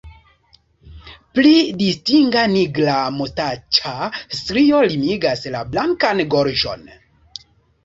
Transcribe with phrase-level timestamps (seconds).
[1.35, 1.51] Pli
[1.81, 3.93] distinga nigra mustaĉa
[4.41, 6.91] strio limigas la blankan gorĝon.